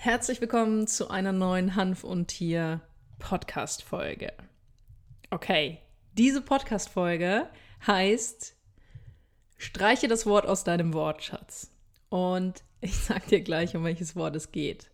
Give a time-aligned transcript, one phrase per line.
[0.00, 2.82] Herzlich willkommen zu einer neuen Hanf und Tier
[3.18, 4.32] Podcast Folge.
[5.30, 5.78] Okay,
[6.12, 7.48] diese Podcast Folge
[7.84, 8.54] heißt
[9.56, 11.72] Streiche das Wort aus deinem Wortschatz.
[12.10, 14.88] Und ich sag dir gleich, um welches Wort es geht.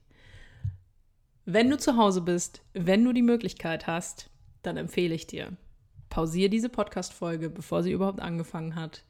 [1.44, 4.30] Wenn du zu Hause bist, wenn du die Möglichkeit hast,
[4.62, 5.54] dann empfehle ich dir,
[6.08, 9.04] pausiere diese Podcast Folge, bevor sie überhaupt angefangen hat.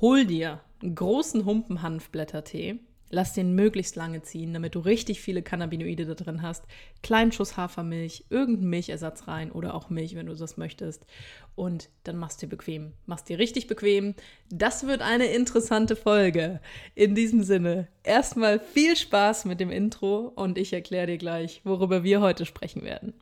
[0.00, 2.78] Hol dir einen großen Humpen Hanfblättertee
[3.10, 6.64] Lass den möglichst lange ziehen, damit du richtig viele Cannabinoide da drin hast.
[7.02, 11.06] Kleinen Schuss Hafermilch, irgendeinen Milchersatz rein oder auch Milch, wenn du das möchtest.
[11.54, 12.92] Und dann machst du dir bequem.
[13.06, 14.14] Machst dir richtig bequem.
[14.50, 16.60] Das wird eine interessante Folge.
[16.94, 22.04] In diesem Sinne, erstmal viel Spaß mit dem Intro und ich erkläre dir gleich, worüber
[22.04, 23.14] wir heute sprechen werden.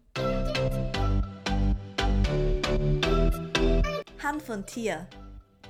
[4.23, 5.07] Hanf und Tier,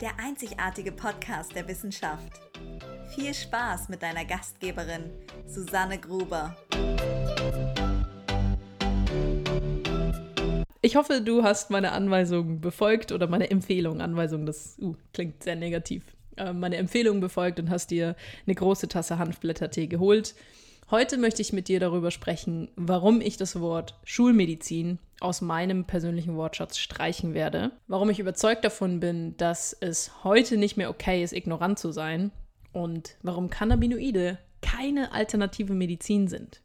[0.01, 2.41] der einzigartige Podcast der Wissenschaft.
[3.17, 5.05] Viel Spaß mit deiner Gastgeberin
[5.47, 6.55] Susanne Gruber.
[10.83, 14.03] Ich hoffe, du hast meine Anweisungen befolgt oder meine Empfehlung.
[14.03, 16.05] Anweisung, das uh, klingt sehr negativ.
[16.37, 20.35] Äh, meine Empfehlung befolgt und hast dir eine große Tasse Hanfblättertee geholt.
[20.91, 26.37] Heute möchte ich mit dir darüber sprechen, warum ich das Wort Schulmedizin aus meinem persönlichen
[26.37, 27.71] Wortschatz streichen werde.
[27.89, 32.31] Warum ich überzeugt davon bin, dass es heute nicht mehr okay ist, ignorant zu sein
[32.77, 36.61] und warum Cannabinoide keine alternative Medizin sind.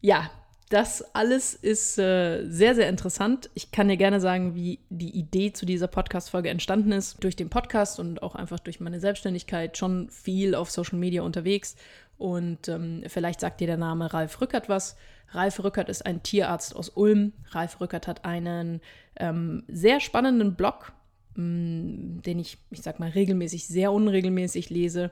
[0.00, 0.30] Ja,
[0.70, 3.50] das alles ist äh, sehr, sehr interessant.
[3.54, 7.22] Ich kann dir gerne sagen, wie die Idee zu dieser Podcast-Folge entstanden ist.
[7.22, 11.76] Durch den Podcast und auch einfach durch meine Selbstständigkeit schon viel auf Social Media unterwegs.
[12.16, 14.96] Und ähm, vielleicht sagt dir der Name Ralf Rückert was.
[15.32, 17.32] Ralf Rückert ist ein Tierarzt aus Ulm.
[17.50, 18.80] Ralf Rückert hat einen
[19.16, 20.92] ähm, sehr spannenden Blog,
[21.36, 25.10] den ich, ich sag mal, regelmäßig, sehr unregelmäßig lese.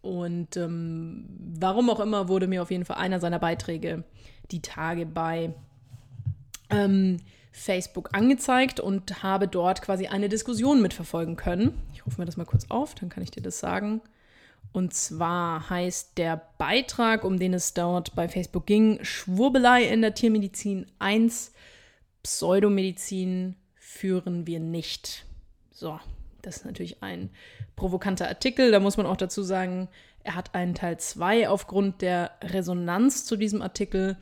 [0.00, 1.26] Und ähm,
[1.58, 4.04] warum auch immer wurde mir auf jeden Fall einer seiner Beiträge
[4.50, 5.54] die Tage bei
[6.70, 7.18] ähm,
[7.52, 11.78] Facebook angezeigt und habe dort quasi eine Diskussion mitverfolgen können.
[11.92, 14.00] Ich rufe mir das mal kurz auf, dann kann ich dir das sagen.
[14.72, 20.14] Und zwar heißt der Beitrag, um den es dort bei Facebook ging, Schwurbelei in der
[20.14, 21.52] Tiermedizin 1,
[22.22, 25.26] Pseudomedizin führen wir nicht.
[25.82, 25.98] So,
[26.42, 27.28] das ist natürlich ein
[27.74, 28.70] provokanter Artikel.
[28.70, 29.88] Da muss man auch dazu sagen,
[30.22, 34.16] er hat einen Teil 2 aufgrund der Resonanz zu diesem Artikel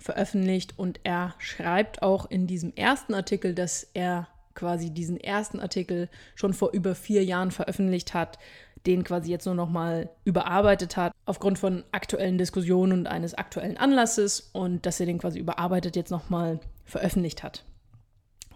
[0.00, 4.26] veröffentlicht und er schreibt auch in diesem ersten Artikel, dass er
[4.56, 8.40] quasi diesen ersten Artikel schon vor über vier Jahren veröffentlicht hat,
[8.84, 13.76] den quasi jetzt nur noch mal überarbeitet hat aufgrund von aktuellen Diskussionen und eines aktuellen
[13.76, 17.64] Anlasses und dass er den quasi überarbeitet jetzt noch mal veröffentlicht hat.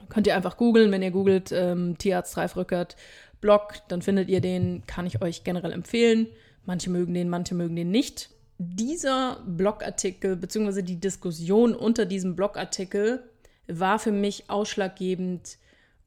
[0.08, 2.96] Könnt ihr einfach googeln, wenn ihr googelt ähm, Tierarzt Ralf Rückert
[3.40, 6.26] Blog, dann findet ihr den, kann ich euch generell empfehlen.
[6.64, 8.30] Manche mögen den, manche mögen den nicht.
[8.58, 10.82] Dieser Blogartikel bzw.
[10.82, 13.22] die Diskussion unter diesem Blogartikel
[13.68, 15.58] war für mich ausschlaggebend,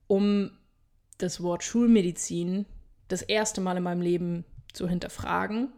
[0.07, 0.51] um
[1.17, 2.65] das Wort Schulmedizin
[3.07, 5.71] das erste Mal in meinem Leben zu hinterfragen,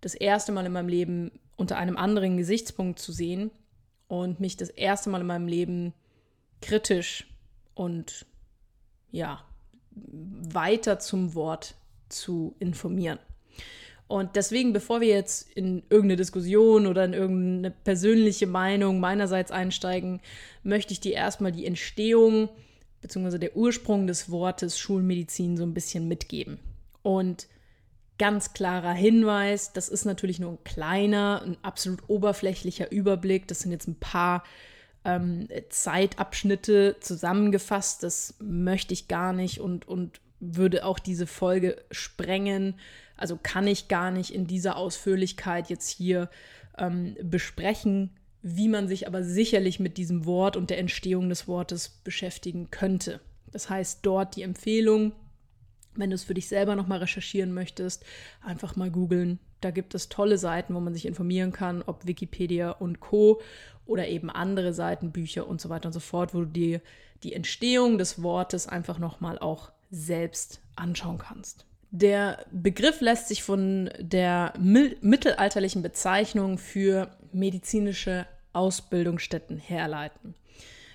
[0.00, 3.50] das erste Mal in meinem Leben unter einem anderen Gesichtspunkt zu sehen
[4.08, 5.92] und mich das erste Mal in meinem Leben
[6.60, 7.31] kritisch
[7.74, 8.26] und
[9.10, 9.44] ja,
[9.94, 11.74] weiter zum Wort
[12.08, 13.18] zu informieren.
[14.08, 20.20] Und deswegen, bevor wir jetzt in irgendeine Diskussion oder in irgendeine persönliche Meinung meinerseits einsteigen,
[20.62, 22.50] möchte ich dir erstmal die Entstehung
[23.00, 23.38] bzw.
[23.38, 26.58] der Ursprung des Wortes Schulmedizin so ein bisschen mitgeben.
[27.02, 27.46] Und
[28.18, 33.48] ganz klarer Hinweis, das ist natürlich nur ein kleiner, ein absolut oberflächlicher Überblick.
[33.48, 34.44] Das sind jetzt ein paar
[35.04, 38.02] ähm, Zeitabschnitte zusammengefasst.
[38.02, 42.74] Das möchte ich gar nicht und, und würde auch diese Folge sprengen.
[43.16, 46.28] Also kann ich gar nicht in dieser Ausführlichkeit jetzt hier
[46.78, 48.10] ähm, besprechen,
[48.42, 53.20] wie man sich aber sicherlich mit diesem Wort und der Entstehung des Wortes beschäftigen könnte.
[53.52, 55.12] Das heißt, dort die Empfehlung,
[55.94, 58.04] wenn du es für dich selber nochmal recherchieren möchtest,
[58.44, 59.38] einfach mal googeln.
[59.60, 63.40] Da gibt es tolle Seiten, wo man sich informieren kann, ob Wikipedia und Co.
[63.86, 66.80] oder eben andere Seiten, Bücher und so weiter und so fort, wo du dir
[67.22, 71.66] die Entstehung des Wortes einfach nochmal auch selbst anschauen kannst.
[71.90, 80.34] Der Begriff lässt sich von der mittelalterlichen Bezeichnung für medizinische Ausbildungsstätten herleiten.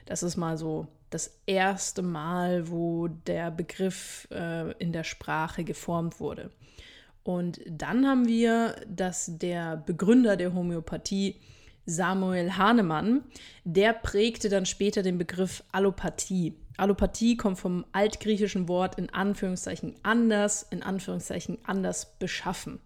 [0.06, 6.20] Das ist mal so das erste Mal, wo der Begriff äh, in der Sprache geformt
[6.20, 6.52] wurde.
[7.24, 11.36] Und dann haben wir, dass der Begründer der Homöopathie,
[11.86, 13.24] Samuel Hahnemann,
[13.64, 16.56] der prägte dann später den Begriff Allopathie.
[16.76, 22.80] Allopathie kommt vom altgriechischen Wort in Anführungszeichen anders, in Anführungszeichen anders beschaffen.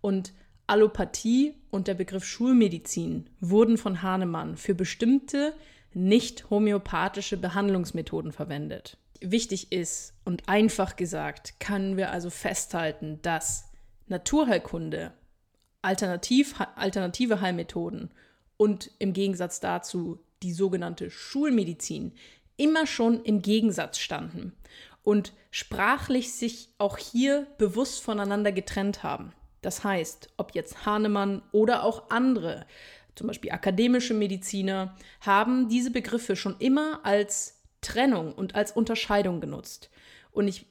[0.00, 0.32] Und
[0.68, 5.54] Allopathie und der Begriff Schulmedizin wurden von Hahnemann für bestimmte
[5.94, 8.96] nicht homöopathische Behandlungsmethoden verwendet.
[9.20, 13.70] Wichtig ist und einfach gesagt, können wir also festhalten, dass
[14.06, 15.12] Naturheilkunde,
[15.82, 18.10] Alternativ, alternative Heilmethoden
[18.56, 22.12] und im Gegensatz dazu die sogenannte Schulmedizin
[22.56, 24.52] immer schon im Gegensatz standen
[25.02, 29.32] und sprachlich sich auch hier bewusst voneinander getrennt haben.
[29.62, 32.66] Das heißt, ob jetzt Hahnemann oder auch andere,
[33.18, 39.90] zum Beispiel akademische Mediziner, haben diese Begriffe schon immer als Trennung und als Unterscheidung genutzt.
[40.30, 40.66] Und ich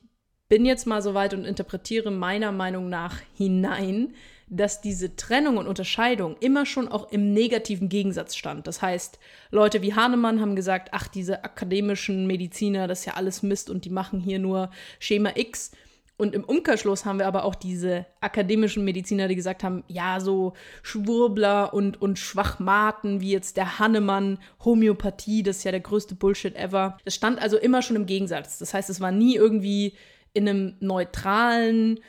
[0.49, 4.13] bin jetzt mal so weit und interpretiere meiner Meinung nach hinein,
[4.49, 8.65] dass diese Trennung und Unterscheidung immer schon auch im negativen Gegensatz stand.
[8.65, 9.19] Das heißt,
[9.51, 13.83] Leute wie Hahnemann haben gesagt, ach, diese akademischen Mediziner, das ist ja alles Mist und
[13.83, 15.71] die machen hier nur Schema X.
[16.17, 20.53] Und im Umkehrschluss haben wir aber auch diese akademischen Mediziner, die gesagt haben, ja, so
[20.81, 26.55] Schwurbler und, und Schwachmaten, wie jetzt der Hannemann, Homöopathie, das ist ja der größte Bullshit
[26.55, 26.97] ever.
[27.05, 28.57] Das stand also immer schon im Gegensatz.
[28.57, 29.93] Das heißt, es war nie irgendwie
[30.33, 31.99] in einem neutralen,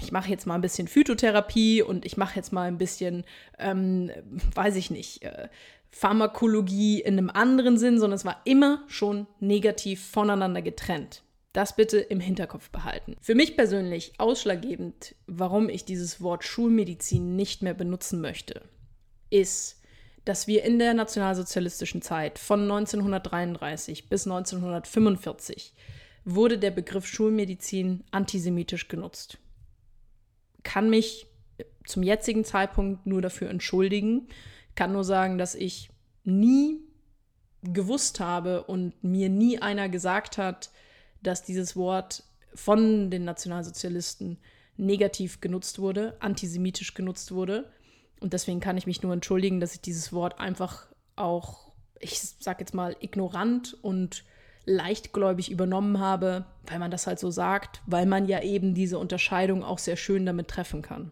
[0.00, 3.24] ich mache jetzt mal ein bisschen Phytotherapie und ich mache jetzt mal ein bisschen,
[3.58, 4.10] ähm,
[4.54, 5.48] weiß ich nicht, äh,
[5.90, 11.22] Pharmakologie in einem anderen Sinn, sondern es war immer schon negativ voneinander getrennt.
[11.58, 13.16] Das bitte im Hinterkopf behalten.
[13.20, 18.62] Für mich persönlich ausschlaggebend, warum ich dieses Wort Schulmedizin nicht mehr benutzen möchte,
[19.28, 19.82] ist,
[20.24, 25.74] dass wir in der nationalsozialistischen Zeit von 1933 bis 1945
[26.24, 29.38] wurde der Begriff Schulmedizin antisemitisch genutzt
[30.68, 31.26] kann mich
[31.86, 34.28] zum jetzigen Zeitpunkt nur dafür entschuldigen,
[34.74, 35.90] kann nur sagen, dass ich
[36.24, 36.80] nie
[37.62, 40.70] gewusst habe und mir nie einer gesagt hat,
[41.22, 42.24] dass dieses Wort
[42.54, 44.38] von den Nationalsozialisten
[44.76, 47.70] negativ genutzt wurde, antisemitisch genutzt wurde.
[48.20, 50.86] Und deswegen kann ich mich nur entschuldigen, dass ich dieses Wort einfach
[51.16, 54.24] auch, ich sag jetzt mal, ignorant und
[54.64, 59.64] leichtgläubig übernommen habe, weil man das halt so sagt, weil man ja eben diese Unterscheidung
[59.64, 61.10] auch sehr schön damit treffen kann.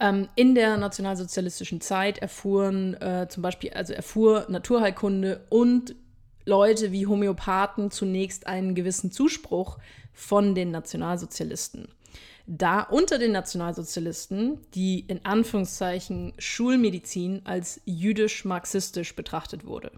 [0.00, 5.96] Ähm, in der nationalsozialistischen Zeit erfuhren äh, zum Beispiel, also erfuhr Naturheilkunde und
[6.48, 9.76] Leute wie Homöopathen zunächst einen gewissen Zuspruch
[10.14, 11.88] von den Nationalsozialisten.
[12.46, 19.92] Da unter den Nationalsozialisten die in Anführungszeichen Schulmedizin als jüdisch-marxistisch betrachtet wurde.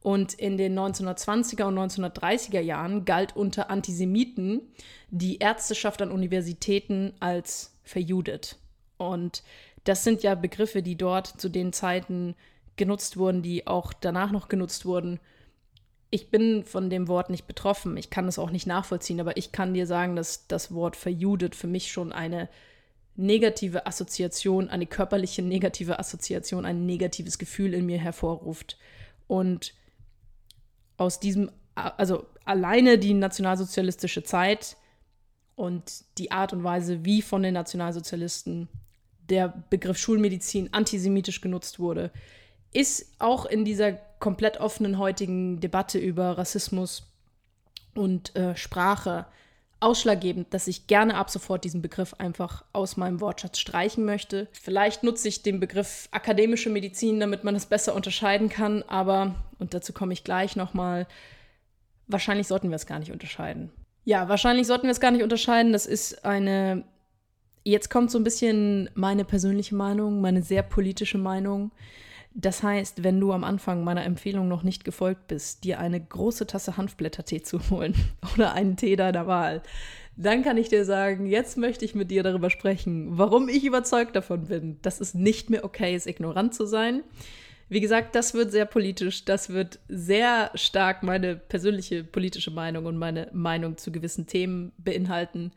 [0.00, 4.60] Und in den 1920er und 1930er Jahren galt unter Antisemiten
[5.10, 8.58] die Ärzteschaft an Universitäten als verjudet.
[8.96, 9.42] Und
[9.82, 12.36] das sind ja Begriffe, die dort zu den Zeiten
[12.76, 15.18] genutzt wurden, die auch danach noch genutzt wurden.
[16.14, 19.50] Ich bin von dem Wort nicht betroffen, ich kann es auch nicht nachvollziehen, aber ich
[19.50, 22.48] kann dir sagen, dass das Wort verjudet für mich schon eine
[23.16, 28.78] negative Assoziation, eine körperliche negative Assoziation, ein negatives Gefühl in mir hervorruft.
[29.26, 29.74] Und
[30.98, 34.76] aus diesem, also alleine die nationalsozialistische Zeit
[35.56, 38.68] und die Art und Weise, wie von den Nationalsozialisten
[39.28, 42.12] der Begriff Schulmedizin antisemitisch genutzt wurde,
[42.72, 47.12] ist auch in dieser komplett offenen heutigen Debatte über Rassismus
[47.94, 49.26] und äh, Sprache
[49.80, 54.48] ausschlaggebend, dass ich gerne ab sofort diesen Begriff einfach aus meinem Wortschatz streichen möchte.
[54.52, 59.74] Vielleicht nutze ich den Begriff akademische Medizin, damit man es besser unterscheiden kann, aber, und
[59.74, 61.06] dazu komme ich gleich nochmal,
[62.06, 63.72] wahrscheinlich sollten wir es gar nicht unterscheiden.
[64.04, 65.74] Ja, wahrscheinlich sollten wir es gar nicht unterscheiden.
[65.74, 66.84] Das ist eine,
[67.62, 71.72] jetzt kommt so ein bisschen meine persönliche Meinung, meine sehr politische Meinung.
[72.36, 76.48] Das heißt, wenn du am Anfang meiner Empfehlung noch nicht gefolgt bist, dir eine große
[76.48, 77.94] Tasse Hanfblättertee zu holen
[78.34, 79.62] oder einen Tee deiner Wahl,
[80.16, 84.16] dann kann ich dir sagen, jetzt möchte ich mit dir darüber sprechen, warum ich überzeugt
[84.16, 87.02] davon bin, dass es nicht mehr okay ist, ignorant zu sein.
[87.68, 92.96] Wie gesagt, das wird sehr politisch, das wird sehr stark meine persönliche politische Meinung und
[92.96, 95.52] meine Meinung zu gewissen Themen beinhalten.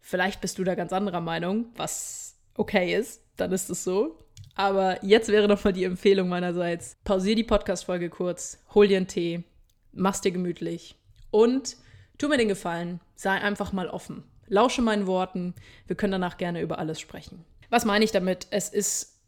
[0.00, 4.18] Vielleicht bist du da ganz anderer Meinung, was okay ist, dann ist es so.
[4.56, 6.96] Aber jetzt wäre doch mal die Empfehlung meinerseits.
[7.04, 9.44] Pausier die Podcast-Folge kurz, hol dir einen Tee,
[9.92, 10.96] mach's dir gemütlich
[11.30, 11.76] und
[12.16, 14.24] tu mir den Gefallen, sei einfach mal offen.
[14.48, 15.54] Lausche meinen Worten,
[15.86, 17.44] wir können danach gerne über alles sprechen.
[17.68, 18.46] Was meine ich damit?
[18.50, 19.20] Es ist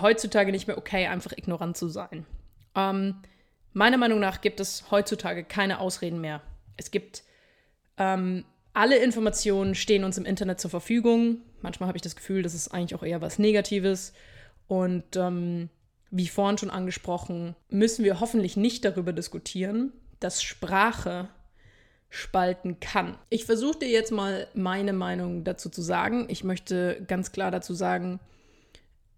[0.00, 2.26] heutzutage nicht mehr okay, einfach ignorant zu sein.
[2.74, 3.22] Ähm,
[3.72, 6.40] meiner Meinung nach gibt es heutzutage keine Ausreden mehr.
[6.76, 7.22] Es gibt
[7.96, 11.42] ähm, alle Informationen stehen uns im Internet zur Verfügung.
[11.62, 14.12] Manchmal habe ich das Gefühl, das ist eigentlich auch eher was Negatives.
[14.66, 15.68] Und ähm,
[16.10, 21.28] wie vorhin schon angesprochen, müssen wir hoffentlich nicht darüber diskutieren, dass Sprache
[22.08, 23.18] spalten kann.
[23.28, 26.26] Ich versuche dir jetzt mal meine Meinung dazu zu sagen.
[26.28, 28.20] Ich möchte ganz klar dazu sagen,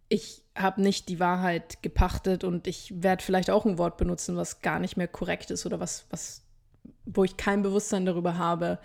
[0.09, 4.63] ich habe nicht die Wahrheit gepachtet und ich werde vielleicht auch ein Wort benutzen, was
[4.63, 6.43] gar nicht mehr korrekt ist oder was, was,
[7.05, 8.79] wo ich kein Bewusstsein darüber habe,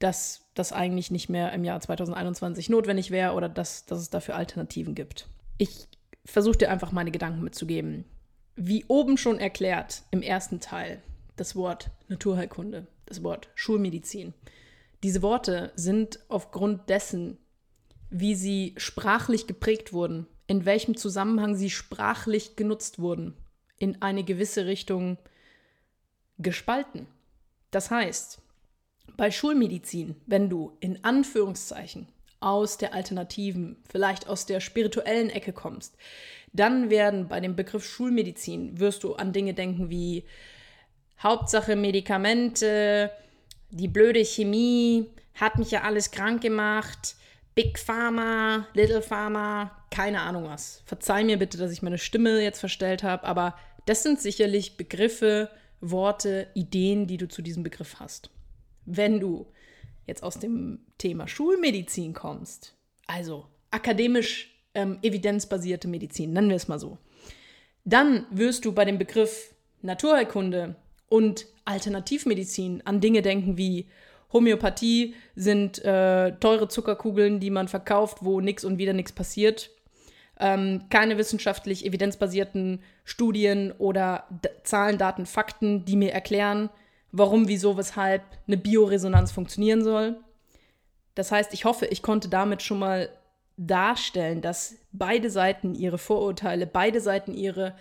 [0.00, 4.34] dass das eigentlich nicht mehr im Jahr 2021 notwendig wäre oder dass, dass es dafür
[4.34, 5.28] Alternativen gibt.
[5.58, 5.86] Ich
[6.24, 8.04] versuche dir einfach meine Gedanken mitzugeben.
[8.56, 11.02] Wie oben schon erklärt im ersten Teil,
[11.36, 14.34] das Wort Naturheilkunde, das Wort Schulmedizin.
[15.02, 17.38] Diese Worte sind aufgrund dessen,
[18.10, 23.34] wie sie sprachlich geprägt wurden, in welchem Zusammenhang sie sprachlich genutzt wurden,
[23.78, 25.16] in eine gewisse Richtung
[26.38, 27.06] gespalten.
[27.70, 28.42] Das heißt,
[29.16, 32.06] bei Schulmedizin, wenn du in Anführungszeichen
[32.42, 35.96] aus der alternativen, vielleicht aus der spirituellen Ecke kommst,
[36.52, 40.24] dann werden bei dem Begriff Schulmedizin, wirst du an Dinge denken wie
[41.22, 43.10] Hauptsache Medikamente,
[43.70, 47.16] die blöde Chemie, hat mich ja alles krank gemacht,
[47.54, 50.82] Big Pharma, Little Pharma, keine Ahnung was.
[50.84, 53.56] Verzeih mir bitte, dass ich meine Stimme jetzt verstellt habe, aber
[53.86, 58.30] das sind sicherlich Begriffe, Worte, Ideen, die du zu diesem Begriff hast.
[58.84, 59.46] Wenn du
[60.06, 62.74] jetzt aus dem Thema Schulmedizin kommst,
[63.06, 66.98] also akademisch ähm, evidenzbasierte Medizin, nennen wir es mal so,
[67.84, 70.76] dann wirst du bei dem Begriff Naturheilkunde
[71.08, 73.86] und Alternativmedizin an Dinge denken wie
[74.32, 79.70] Homöopathie sind äh, teure Zuckerkugeln, die man verkauft, wo nichts und wieder nichts passiert.
[80.40, 86.70] Ähm, keine wissenschaftlich evidenzbasierten Studien oder D Zahlen, Daten, Fakten, die mir erklären,
[87.12, 90.18] warum, wieso, weshalb eine Bioresonanz funktionieren soll.
[91.14, 93.10] Das heißt, ich hoffe, ich konnte damit schon mal
[93.56, 97.76] darstellen, dass beide Seiten ihre Vorurteile, beide Seiten ihre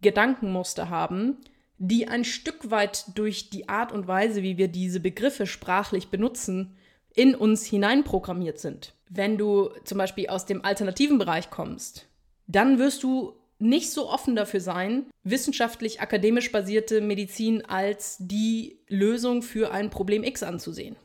[0.00, 1.38] Gedankenmuster haben
[1.78, 6.76] die ein Stück weit durch die Art und Weise, wie wir diese Begriffe sprachlich benutzen,
[7.14, 8.94] in uns hineinprogrammiert sind.
[9.08, 12.08] Wenn du zum Beispiel aus dem alternativen Bereich kommst,
[12.46, 19.42] dann wirst du nicht so offen dafür sein, wissenschaftlich akademisch basierte Medizin als die Lösung
[19.42, 20.96] für ein Problem X anzusehen.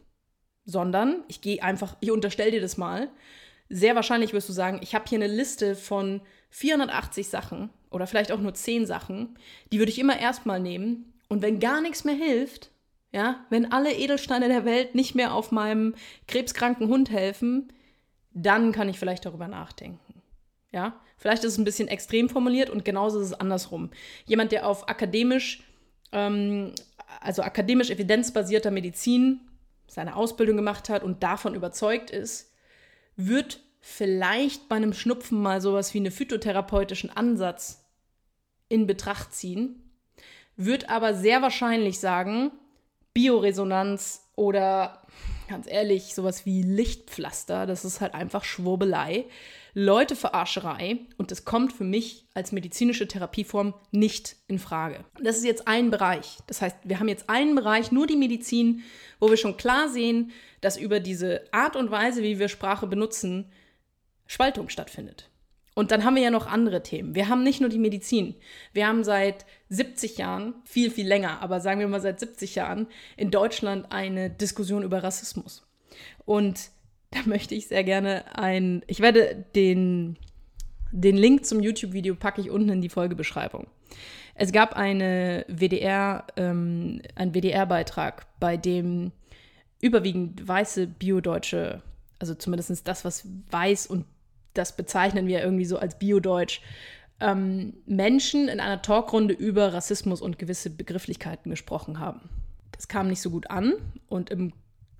[0.65, 3.10] Sondern, ich gehe einfach, ich unterstelle dir das mal,
[3.70, 8.31] sehr wahrscheinlich wirst du sagen, ich habe hier eine Liste von 480 Sachen oder vielleicht
[8.31, 9.38] auch nur 10 Sachen,
[9.72, 11.13] die würde ich immer erstmal nehmen.
[11.29, 12.72] Und wenn gar nichts mehr hilft,
[13.13, 15.96] ja, wenn alle Edelsteine der Welt nicht mehr auf meinem
[16.27, 17.72] krebskranken Hund helfen,
[18.34, 20.22] dann kann ich vielleicht darüber nachdenken.
[20.72, 23.92] Ja, vielleicht ist es ein bisschen extrem formuliert und genauso ist es andersrum.
[24.25, 25.63] Jemand, der auf akademisch,
[26.12, 26.74] ähm,
[27.22, 29.40] also akademisch evidenzbasierter Medizin
[29.88, 32.51] seine Ausbildung gemacht hat und davon überzeugt ist,
[33.16, 37.86] wird vielleicht bei einem Schnupfen mal sowas wie einen phytotherapeutischen Ansatz
[38.68, 39.92] in Betracht ziehen,
[40.56, 42.51] wird aber sehr wahrscheinlich sagen,
[43.13, 45.01] Bioresonanz oder
[45.51, 49.25] ganz ehrlich, sowas wie Lichtpflaster, das ist halt einfach Schwurbelei,
[49.74, 55.03] Leuteverarscherei und das kommt für mich als medizinische Therapieform nicht in Frage.
[55.22, 56.38] Das ist jetzt ein Bereich.
[56.48, 58.84] Das heißt, wir haben jetzt einen Bereich, nur die Medizin,
[59.20, 60.31] wo wir schon klar sehen,
[60.62, 63.51] dass über diese Art und Weise, wie wir Sprache benutzen,
[64.27, 65.31] Spaltung stattfindet.
[65.74, 67.16] Und dann haben wir ja noch andere Themen.
[67.16, 68.36] Wir haben nicht nur die Medizin.
[68.74, 72.88] Wir haben seit 70 Jahren, viel, viel länger, aber sagen wir mal seit 70 Jahren,
[73.16, 75.66] in Deutschland eine Diskussion über Rassismus.
[76.25, 76.72] Und
[77.12, 80.18] da möchte ich sehr gerne ein, ich werde den,
[80.92, 83.68] den Link zum YouTube-Video packe ich unten in die Folgebeschreibung.
[84.36, 89.12] Es gab eine WDR, ähm, einen WDR-Beitrag, bei dem
[89.82, 91.82] überwiegend weiße Biodeutsche,
[92.20, 94.06] also zumindest das, was weiß und
[94.53, 96.62] das bezeichnen wir irgendwie so als Biodeutsch,
[97.20, 102.29] ähm, Menschen in einer Talkrunde über Rassismus und gewisse Begrifflichkeiten gesprochen haben.
[102.72, 103.74] Das kam nicht so gut an
[104.08, 104.53] und im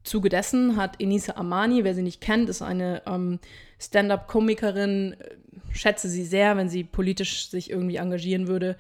[0.04, 3.40] Zuge dessen hat Enisa Amani, wer sie nicht kennt, ist eine ähm,
[3.80, 5.36] Stand-up-Komikerin, äh,
[5.74, 8.78] schätze sie sehr, wenn sie politisch sich irgendwie engagieren würde.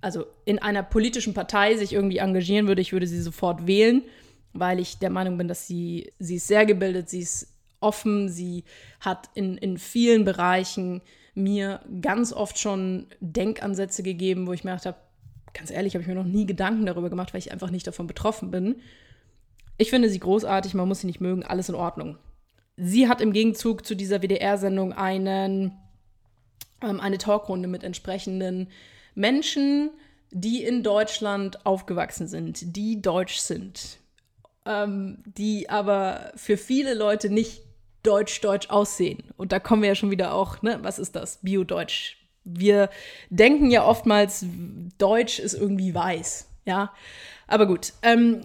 [0.00, 4.02] Also in einer politischen Partei sich irgendwie engagieren würde, ich würde sie sofort wählen,
[4.52, 7.48] weil ich der Meinung bin, dass sie, sie ist sehr gebildet, sie ist
[7.80, 8.64] offen, sie
[9.00, 11.02] hat in, in vielen Bereichen
[11.34, 14.98] mir ganz oft schon Denkansätze gegeben, wo ich mir gedacht habe,
[15.54, 18.06] ganz ehrlich, habe ich mir noch nie Gedanken darüber gemacht, weil ich einfach nicht davon
[18.06, 18.76] betroffen bin.
[19.78, 22.18] Ich finde sie großartig, man muss sie nicht mögen, alles in Ordnung.
[22.76, 25.72] Sie hat im Gegenzug zu dieser WDR-Sendung einen,
[26.82, 28.68] ähm, eine Talkrunde mit entsprechenden
[29.14, 29.90] Menschen,
[30.30, 33.98] die in Deutschland aufgewachsen sind, die deutsch sind,
[34.64, 37.62] ähm, die aber für viele Leute nicht
[38.02, 39.22] deutsch-deutsch aussehen.
[39.36, 41.38] Und da kommen wir ja schon wieder auch, ne, was ist das?
[41.42, 42.16] Bio-Deutsch.
[42.44, 42.88] Wir
[43.28, 44.44] denken ja oftmals,
[44.98, 46.92] Deutsch ist irgendwie weiß, ja.
[47.46, 48.42] Aber gut, ähm,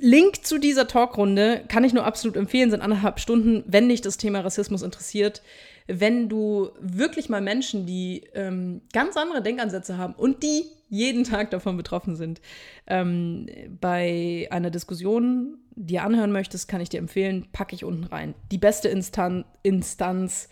[0.00, 4.16] Link zu dieser Talkrunde kann ich nur absolut empfehlen, sind anderthalb Stunden, wenn dich das
[4.16, 5.42] Thema Rassismus interessiert.
[5.86, 11.50] Wenn du wirklich mal Menschen, die ähm, ganz andere Denkansätze haben und die jeden Tag
[11.50, 12.40] davon betroffen sind,
[12.86, 13.46] ähm,
[13.80, 18.34] bei einer Diskussion dir anhören möchtest, kann ich dir empfehlen, packe ich unten rein.
[18.50, 20.48] Die beste Instan Instanz,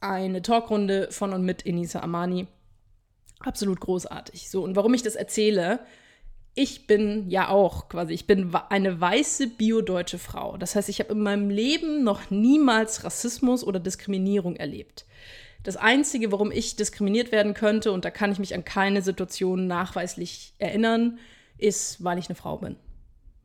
[0.00, 2.46] eine Talkrunde von und mit Enisa Amani.
[3.40, 4.50] Absolut großartig.
[4.50, 5.80] So, und warum ich das erzähle,
[6.54, 10.56] ich bin ja auch quasi, ich bin eine weiße biodeutsche Frau.
[10.56, 15.06] Das heißt, ich habe in meinem Leben noch niemals Rassismus oder Diskriminierung erlebt.
[15.62, 19.66] Das Einzige, warum ich diskriminiert werden könnte, und da kann ich mich an keine Situation
[19.66, 21.18] nachweislich erinnern,
[21.58, 22.76] ist, weil ich eine Frau bin.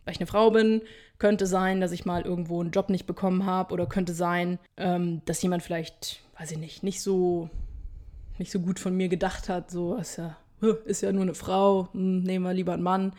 [0.05, 0.81] Weil ich eine Frau bin,
[1.17, 5.21] könnte sein, dass ich mal irgendwo einen Job nicht bekommen habe oder könnte sein, ähm,
[5.25, 7.49] dass jemand vielleicht, weiß ich nicht, nicht so,
[8.37, 10.37] nicht so gut von mir gedacht hat, so ist ja,
[10.85, 13.13] ist ja nur eine Frau, hm, nehmen wir lieber einen Mann.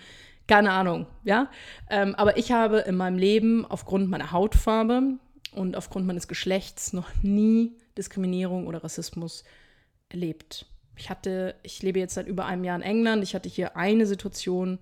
[0.46, 1.50] Keine Ahnung, ja.
[1.90, 5.14] Ähm, aber ich habe in meinem Leben aufgrund meiner Hautfarbe
[5.52, 9.42] und aufgrund meines Geschlechts noch nie Diskriminierung oder Rassismus
[10.08, 10.66] erlebt.
[10.96, 13.22] Ich hatte, ich lebe jetzt seit über einem Jahr in England.
[13.22, 14.78] Ich hatte hier eine Situation,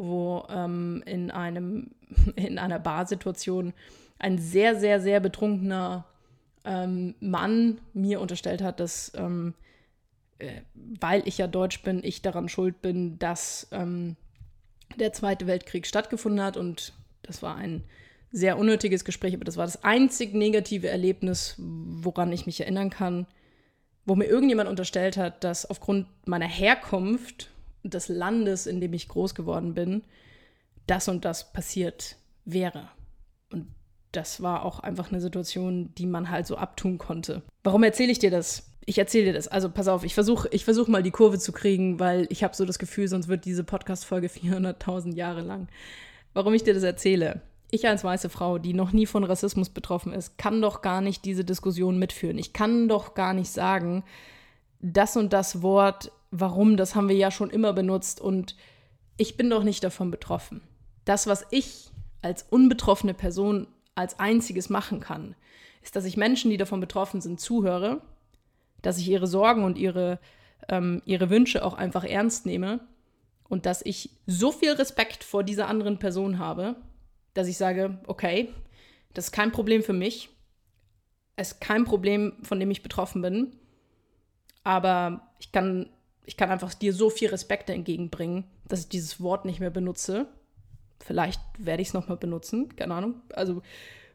[0.00, 1.90] wo ähm, in einem,
[2.36, 3.74] in einer Barsituation
[4.18, 6.06] ein sehr, sehr, sehr betrunkener
[6.64, 9.54] ähm, Mann mir unterstellt hat, dass, ähm,
[10.38, 14.16] äh, weil ich ja Deutsch bin, ich daran schuld bin, dass ähm,
[14.98, 16.56] der Zweite Weltkrieg stattgefunden hat.
[16.56, 17.84] Und das war ein
[18.32, 23.26] sehr unnötiges Gespräch, aber das war das einzig negative Erlebnis, woran ich mich erinnern kann,
[24.06, 27.50] wo mir irgendjemand unterstellt hat, dass aufgrund meiner Herkunft
[27.82, 30.02] des Landes, in dem ich groß geworden bin,
[30.86, 32.88] das und das passiert wäre.
[33.52, 33.66] Und
[34.12, 37.42] das war auch einfach eine Situation, die man halt so abtun konnte.
[37.62, 38.70] Warum erzähle ich dir das?
[38.86, 39.46] Ich erzähle dir das.
[39.48, 42.56] Also pass auf, ich versuche ich versuch mal die Kurve zu kriegen, weil ich habe
[42.56, 45.68] so das Gefühl, sonst wird diese Podcast-Folge 400.000 Jahre lang.
[46.32, 47.42] Warum ich dir das erzähle?
[47.70, 51.24] ich als weiße Frau, die noch nie von Rassismus betroffen ist, kann doch gar nicht
[51.24, 52.38] diese Diskussion mitführen.
[52.38, 54.04] Ich kann doch gar nicht sagen,
[54.80, 58.56] das und das Wort, warum, das haben wir ja schon immer benutzt und
[59.16, 60.62] ich bin doch nicht davon betroffen.
[61.04, 61.90] Das, was ich
[62.22, 65.34] als unbetroffene Person als einziges machen kann,
[65.82, 68.00] ist, dass ich Menschen, die davon betroffen sind, zuhöre,
[68.82, 70.18] dass ich ihre Sorgen und ihre,
[70.68, 72.80] ähm, ihre Wünsche auch einfach ernst nehme
[73.48, 76.76] und dass ich so viel Respekt vor dieser anderen Person habe,
[77.34, 78.48] dass ich sage, okay,
[79.12, 80.30] das ist kein Problem für mich.
[81.36, 83.56] Es ist kein Problem, von dem ich betroffen bin.
[84.64, 85.88] Aber ich kann,
[86.26, 90.26] ich kann einfach dir so viel Respekt entgegenbringen, dass ich dieses Wort nicht mehr benutze.
[91.04, 93.14] Vielleicht werde ich es nochmal benutzen, keine Ahnung.
[93.32, 93.62] Also,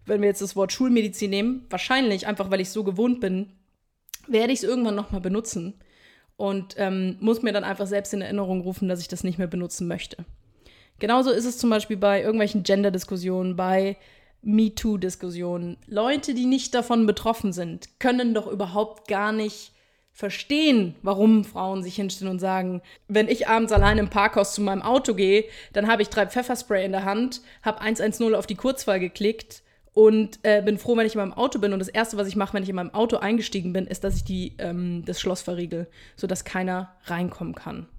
[0.06, 3.52] wenn wir jetzt das Wort Schulmedizin nehmen, wahrscheinlich einfach, weil ich so gewohnt bin,
[4.28, 5.74] werde ich es irgendwann nochmal benutzen
[6.38, 9.48] und ähm, muss mir dann einfach selbst in Erinnerung rufen, dass ich das nicht mehr
[9.48, 10.26] benutzen möchte.
[11.00, 13.98] Genauso ist es zum Beispiel bei irgendwelchen Gender-Diskussionen, bei
[14.44, 15.78] MeToo-Diskussionen.
[15.88, 19.74] Leute, die nicht davon betroffen sind, können doch überhaupt gar nicht
[20.16, 24.82] verstehen, warum Frauen sich hinstellen und sagen, wenn ich abends allein im Parkhaus zu meinem
[24.82, 29.02] Auto gehe, dann habe ich drei Pfefferspray in der Hand, habe 110 auf die Kurzwahl
[29.02, 29.62] geklickt
[29.94, 31.74] und äh, bin froh, wenn ich in meinem Auto bin.
[31.74, 34.16] Und das Erste, was ich mache, wenn ich in meinem Auto eingestiegen bin, ist, dass
[34.16, 37.90] ich die, ähm, das Schloss verriegel, sodass keiner reinkommen kann.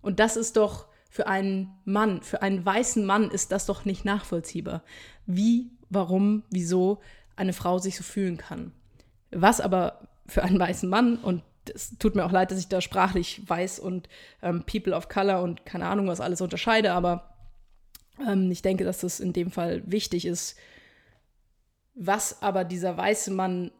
[0.00, 4.04] Und das ist doch für einen Mann, für einen weißen Mann ist das doch nicht
[4.04, 4.84] nachvollziehbar.
[5.26, 7.00] Wie, warum, wieso
[7.34, 8.70] eine Frau sich so fühlen kann.
[9.32, 12.80] Was aber für einen weißen Mann, und es tut mir auch leid, dass ich da
[12.80, 14.08] sprachlich weiß und
[14.42, 17.34] ähm, People of Color und keine Ahnung, was alles unterscheide, aber
[18.26, 20.56] ähm, ich denke, dass das in dem Fall wichtig ist.
[21.94, 23.70] Was aber dieser weiße Mann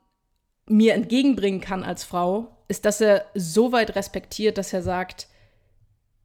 [0.66, 5.28] mir entgegenbringen kann als Frau, ist, dass er so weit respektiert, dass er sagt,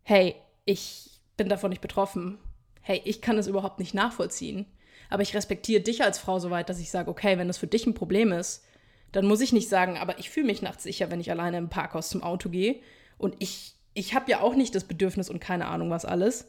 [0.03, 2.37] hey, ich bin davon nicht betroffen.
[2.81, 4.65] Hey, ich kann es überhaupt nicht nachvollziehen.
[5.09, 7.67] Aber ich respektiere dich als Frau so weit, dass ich sage, okay, wenn das für
[7.67, 8.63] dich ein Problem ist,
[9.11, 11.69] dann muss ich nicht sagen, aber ich fühle mich nachts sicher, wenn ich alleine im
[11.69, 12.79] Parkhaus zum Auto gehe.
[13.17, 16.47] Und ich, ich habe ja auch nicht das Bedürfnis und keine Ahnung was alles.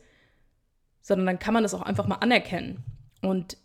[1.00, 2.84] Sondern dann kann man das auch einfach mal anerkennen.
[3.22, 3.56] Und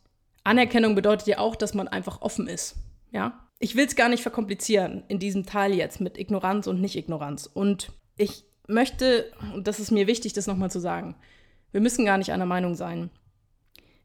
[0.44, 2.78] Anerkennung bedeutet ja auch, dass man einfach offen ist.
[3.12, 3.48] Ja?
[3.60, 7.48] Ich will es gar nicht verkomplizieren in diesem Teil jetzt mit Ignoranz und Nicht-Ignoranz.
[7.48, 11.16] Und ich möchte, und das ist mir wichtig, das nochmal zu sagen,
[11.72, 13.10] wir müssen gar nicht einer Meinung sein.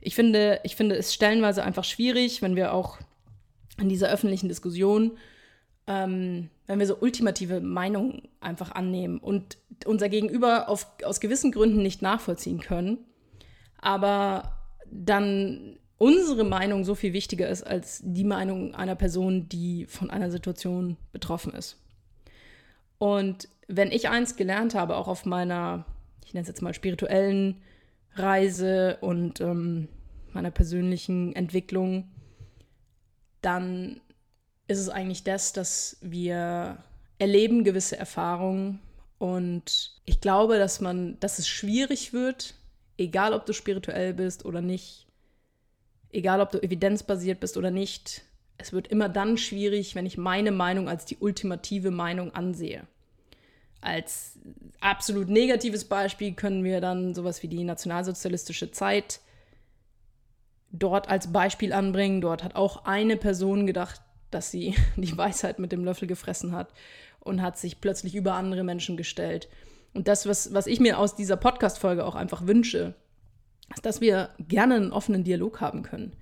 [0.01, 2.99] Ich finde, ich finde es stellenweise einfach schwierig, wenn wir auch
[3.81, 5.13] in dieser öffentlichen Diskussion,
[5.87, 11.83] ähm, wenn wir so ultimative Meinungen einfach annehmen und unser Gegenüber auf, aus gewissen Gründen
[11.83, 12.99] nicht nachvollziehen können,
[13.81, 14.59] aber
[14.91, 20.31] dann unsere Meinung so viel wichtiger ist als die Meinung einer Person, die von einer
[20.31, 21.77] Situation betroffen ist.
[22.99, 25.85] Und wenn ich eins gelernt habe, auch auf meiner,
[26.25, 27.63] ich nenne es jetzt mal spirituellen
[28.15, 29.89] Reise und ähm,
[30.33, 32.11] meiner persönlichen Entwicklung,
[33.43, 34.01] dann
[34.69, 36.79] ist es eigentlich das, dass wir
[37.19, 38.81] erleben gewisse Erfahrungen
[39.19, 42.55] und ich glaube, dass man, dass es schwierig wird,
[42.97, 45.07] egal ob du spirituell bist oder nicht,
[46.11, 48.23] egal ob du evidenzbasiert bist oder nicht,
[48.57, 52.87] es wird immer dann schwierig, wenn ich meine Meinung als die ultimative Meinung ansehe.
[53.83, 54.39] Als
[54.81, 59.21] absolut negatives Beispiel können wir dann sowas wie die nationalsozialistische Zeit
[60.73, 62.21] dort als Beispiel anbringen.
[62.21, 66.73] Dort hat auch eine Person gedacht, dass sie die Weisheit mit dem Löffel gefressen hat
[67.21, 69.49] und hat sich plötzlich über andere Menschen gestellt.
[69.93, 72.95] Und das, was, was ich mir aus dieser Podcast-Folge auch einfach wünsche,
[73.75, 76.17] ist, dass wir gerne einen offenen Dialog haben können.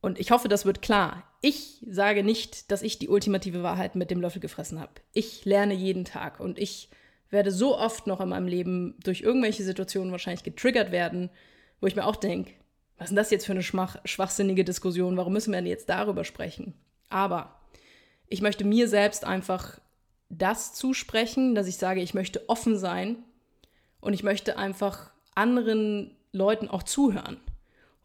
[0.00, 1.24] Und ich hoffe, das wird klar.
[1.42, 4.92] Ich sage nicht, dass ich die ultimative Wahrheit mit dem Löffel gefressen habe.
[5.12, 6.90] Ich lerne jeden Tag und ich
[7.30, 11.30] werde so oft noch in meinem Leben durch irgendwelche Situationen wahrscheinlich getriggert werden,
[11.80, 12.52] wo ich mir auch denke,
[13.00, 15.16] was ist denn das jetzt für eine schwach, schwachsinnige Diskussion?
[15.16, 16.74] Warum müssen wir denn jetzt darüber sprechen?
[17.08, 17.58] Aber
[18.28, 19.80] ich möchte mir selbst einfach
[20.28, 23.16] das zusprechen, dass ich sage, ich möchte offen sein
[24.02, 27.40] und ich möchte einfach anderen Leuten auch zuhören.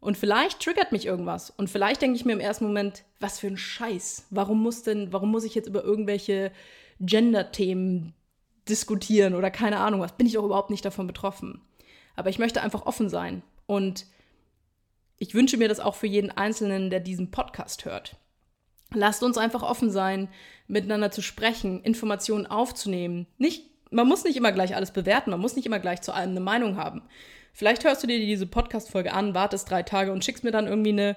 [0.00, 1.50] Und vielleicht triggert mich irgendwas.
[1.50, 4.28] Und vielleicht denke ich mir im ersten Moment, was für ein Scheiß.
[4.30, 6.52] Warum muss denn, warum muss ich jetzt über irgendwelche
[7.00, 8.14] Gender-Themen
[8.66, 10.16] diskutieren oder keine Ahnung was?
[10.16, 11.60] Bin ich auch überhaupt nicht davon betroffen.
[12.14, 13.42] Aber ich möchte einfach offen sein.
[13.66, 14.06] Und
[15.18, 18.16] ich wünsche mir das auch für jeden Einzelnen, der diesen Podcast hört.
[18.92, 20.28] Lasst uns einfach offen sein,
[20.68, 23.26] miteinander zu sprechen, Informationen aufzunehmen.
[23.38, 26.30] Nicht, man muss nicht immer gleich alles bewerten, man muss nicht immer gleich zu allem
[26.30, 27.02] eine Meinung haben.
[27.52, 30.90] Vielleicht hörst du dir diese Podcast-Folge an, wartest drei Tage und schickst mir dann irgendwie
[30.90, 31.16] eine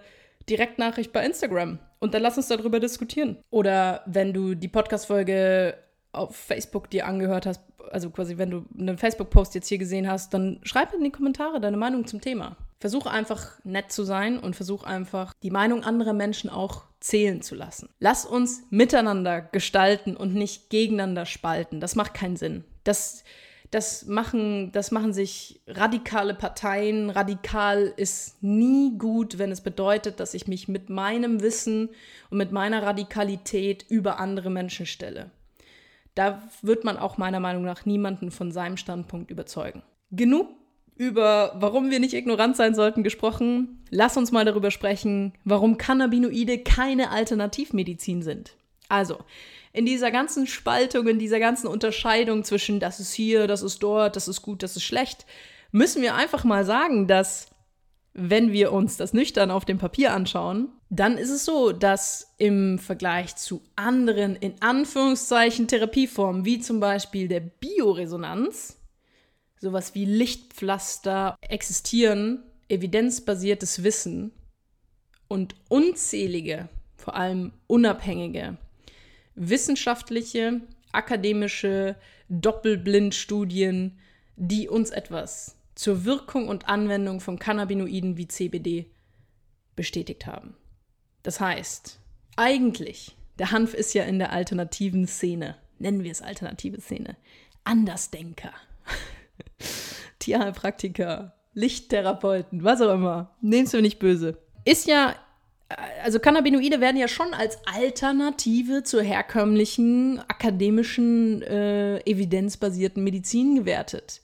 [0.50, 1.80] Direktnachricht bei Instagram.
[2.00, 3.38] Und dann lass uns darüber diskutieren.
[3.50, 5.78] Oder wenn du die Podcast-Folge
[6.12, 10.34] auf Facebook dir angehört hast, also quasi wenn du einen Facebook-Post jetzt hier gesehen hast,
[10.34, 12.58] dann schreib in die Kommentare deine Meinung zum Thema.
[12.80, 17.56] Versuch einfach nett zu sein und versuch einfach die Meinung anderer Menschen auch zählen zu
[17.56, 17.90] lassen.
[18.00, 21.80] Lass uns miteinander gestalten und nicht gegeneinander spalten.
[21.82, 22.64] Das macht keinen Sinn.
[22.86, 23.24] Das,
[23.72, 27.10] das, machen, das machen sich radikale Parteien.
[27.10, 31.90] Radikal ist nie gut, wenn es bedeutet, dass ich mich mit meinem Wissen
[32.30, 35.32] und mit meiner Radikalität über andere Menschen stelle.
[36.20, 39.84] Da wird man auch meiner Meinung nach niemanden von seinem Standpunkt überzeugen.
[40.12, 40.50] Genug
[40.98, 43.86] über warum wir nicht ignorant sein sollten gesprochen.
[43.90, 48.58] Lass uns mal darüber sprechen, warum Cannabinoide keine Alternativmedizin sind.
[48.90, 49.20] Also,
[49.72, 54.18] in dieser ganzen Spaltung, in dieser ganzen Unterscheidung zwischen das ist hier, das ist dort,
[54.18, 55.26] das ist gut, das ist schlecht,
[55.72, 57.48] müssen wir einfach mal sagen, dass
[58.14, 62.80] wenn wir uns das nüchtern auf dem Papier anschauen, dann ist es so, dass im
[62.80, 68.78] Vergleich zu anderen, in Anführungszeichen, Therapieformen, wie zum Beispiel der Bioresonanz,
[69.60, 74.32] sowas wie Lichtpflaster existieren, evidenzbasiertes Wissen
[75.28, 78.58] und unzählige, vor allem unabhängige
[79.40, 81.96] wissenschaftliche, akademische
[82.28, 83.98] Doppelblindstudien,
[84.36, 88.92] die uns etwas zur Wirkung und Anwendung von Cannabinoiden wie CBD
[89.78, 90.58] bestätigt haben.
[91.24, 92.02] Das heißt,
[92.36, 97.16] eigentlich, der Hanf ist ja in der alternativen Szene, nennen wir es alternative Szene,
[97.64, 98.52] Andersdenker,
[100.20, 105.16] Tierheilpraktiker, Lichttherapeuten, was auch immer, nehmst du nicht böse, ist ja
[106.04, 114.24] also Cannabinoide werden ja schon als Alternative zur herkömmlichen akademischen, äh, evidenzbasierten Medizin gewertet.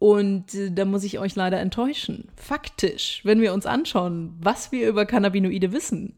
[0.00, 2.28] Und äh, da muss ich euch leider enttäuschen.
[2.34, 6.16] Faktisch, wenn wir uns anschauen, was wir über Cannabinoide wissen,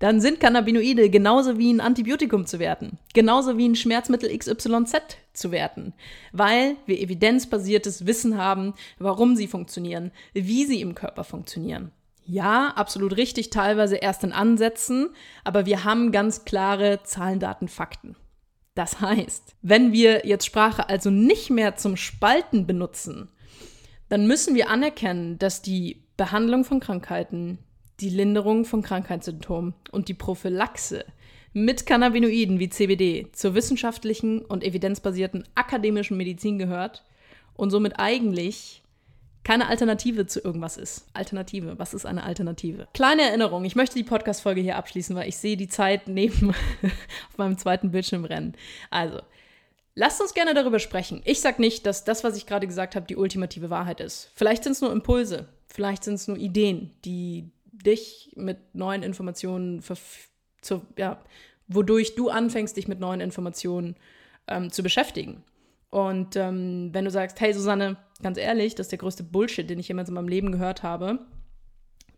[0.00, 5.50] dann sind Cannabinoide genauso wie ein Antibiotikum zu werten, genauso wie ein Schmerzmittel XYZ zu
[5.50, 5.94] werten,
[6.32, 11.90] weil wir evidenzbasiertes Wissen haben, warum sie funktionieren, wie sie im Körper funktionieren.
[12.26, 15.10] Ja, absolut richtig, teilweise erst in Ansätzen,
[15.42, 18.14] aber wir haben ganz klare Zahlen, Daten, Fakten.
[18.74, 23.28] Das heißt, wenn wir jetzt Sprache also nicht mehr zum Spalten benutzen,
[24.08, 27.58] dann müssen wir anerkennen, dass die Behandlung von Krankheiten,
[28.00, 31.04] die Linderung von Krankheitssymptomen und die Prophylaxe
[31.52, 37.04] mit Cannabinoiden wie CBD zur wissenschaftlichen und evidenzbasierten akademischen Medizin gehört
[37.54, 38.81] und somit eigentlich
[39.44, 41.06] keine Alternative zu irgendwas ist.
[41.14, 42.86] Alternative, was ist eine Alternative?
[42.94, 46.50] Kleine Erinnerung, ich möchte die Podcast-Folge hier abschließen, weil ich sehe die Zeit neben
[47.30, 48.54] auf meinem zweiten Bildschirm rennen.
[48.90, 49.20] Also,
[49.94, 51.22] lasst uns gerne darüber sprechen.
[51.24, 54.30] Ich sage nicht, dass das, was ich gerade gesagt habe, die ultimative Wahrheit ist.
[54.34, 59.82] Vielleicht sind es nur Impulse, vielleicht sind es nur Ideen, die dich mit neuen Informationen,
[60.60, 61.20] zu, ja,
[61.66, 63.96] wodurch du anfängst, dich mit neuen Informationen
[64.46, 65.42] ähm, zu beschäftigen.
[65.92, 69.78] Und ähm, wenn du sagst, hey Susanne, ganz ehrlich, das ist der größte Bullshit, den
[69.78, 71.18] ich jemals in meinem Leben gehört habe,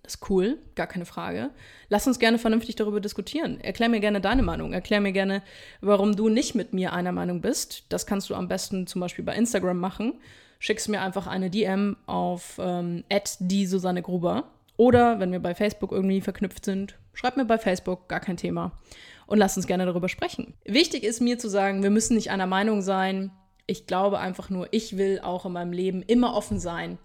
[0.05, 1.51] Das ist cool, gar keine Frage.
[1.89, 3.61] Lass uns gerne vernünftig darüber diskutieren.
[3.61, 4.73] Erklär mir gerne deine Meinung.
[4.73, 5.43] Erklär mir gerne,
[5.81, 7.87] warum du nicht mit mir einer Meinung bist.
[7.89, 10.21] Das kannst du am besten zum Beispiel bei Instagram machen.
[10.61, 13.03] Schickst mir einfach eine DM auf ähm,
[13.41, 14.53] die Susanne Gruber.
[14.77, 18.71] Oder wenn wir bei Facebook irgendwie verknüpft sind, schreib mir bei Facebook, gar kein Thema.
[19.27, 20.55] Und lass uns gerne darüber sprechen.
[20.65, 23.33] Wichtig ist mir zu sagen, wir müssen nicht einer Meinung sein.
[23.67, 26.99] Ich glaube einfach nur, ich will auch in meinem Leben immer offen sein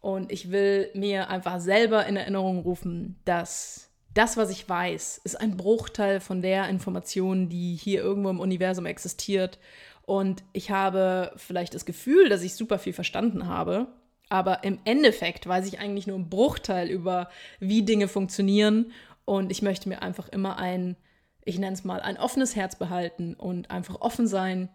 [0.00, 5.40] und ich will mir einfach selber in Erinnerung rufen, dass das, was ich weiß, ist
[5.40, 9.58] ein Bruchteil von der Information, die hier irgendwo im Universum existiert.
[10.04, 13.86] Und ich habe vielleicht das Gefühl, dass ich super viel verstanden habe.
[14.28, 17.28] Aber im Endeffekt weiß ich eigentlich nur einen Bruchteil über,
[17.60, 18.92] wie Dinge funktionieren.
[19.24, 20.96] Und ich möchte mir einfach immer ein,
[21.44, 24.68] ich nenne es mal, ein offenes Herz behalten und einfach offen sein,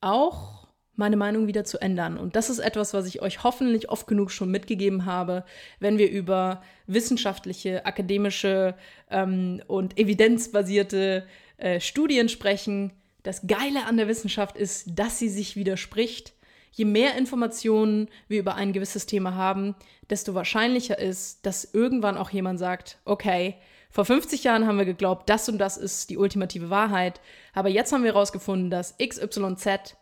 [0.00, 2.16] auch meine Meinung wieder zu ändern.
[2.16, 5.44] Und das ist etwas, was ich euch hoffentlich oft genug schon mitgegeben habe,
[5.78, 8.74] wenn wir über wissenschaftliche, akademische
[9.10, 11.26] ähm, und evidenzbasierte
[11.58, 12.92] äh, Studien sprechen.
[13.22, 16.32] Das Geile an der Wissenschaft ist, dass sie sich widerspricht.
[16.72, 19.74] Je mehr Informationen wir über ein gewisses Thema haben,
[20.08, 23.56] desto wahrscheinlicher ist, dass irgendwann auch jemand sagt, okay,
[23.90, 27.20] vor 50 Jahren haben wir geglaubt, das und das ist die ultimative Wahrheit,
[27.54, 29.96] aber jetzt haben wir herausgefunden, dass XYZ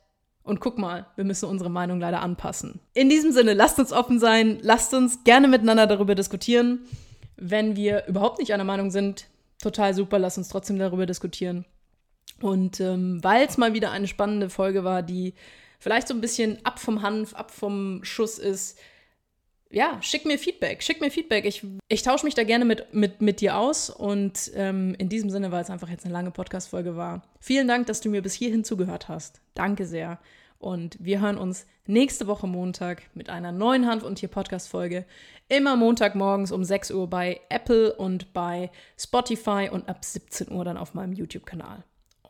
[0.44, 2.80] und guck mal, wir müssen unsere Meinung leider anpassen.
[2.92, 6.80] In diesem Sinne, lasst uns offen sein, lasst uns gerne miteinander darüber diskutieren.
[7.36, 9.26] Wenn wir überhaupt nicht einer Meinung sind,
[9.60, 11.64] total super, lasst uns trotzdem darüber diskutieren.
[12.40, 15.34] Und ähm, weil es mal wieder eine spannende Folge war, die
[15.78, 18.78] vielleicht so ein bisschen ab vom Hanf, ab vom Schuss ist,
[19.74, 21.44] ja, schick mir Feedback, schick mir Feedback.
[21.44, 23.90] Ich, ich tausche mich da gerne mit, mit, mit dir aus.
[23.90, 27.88] Und ähm, in diesem Sinne, weil es einfach jetzt eine lange Podcast-Folge war, vielen Dank,
[27.88, 29.40] dass du mir bis hierhin zugehört hast.
[29.54, 30.20] Danke sehr.
[30.58, 35.06] Und wir hören uns nächste Woche Montag mit einer neuen Hanf- und Tier-Podcast-Folge.
[35.48, 40.76] Immer Montagmorgens um 6 Uhr bei Apple und bei Spotify und ab 17 Uhr dann
[40.76, 41.82] auf meinem YouTube-Kanal.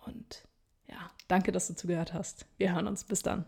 [0.06, 0.44] Und
[0.88, 2.46] ja, danke, dass du zugehört hast.
[2.56, 3.04] Wir hören uns.
[3.04, 3.44] Bis dann.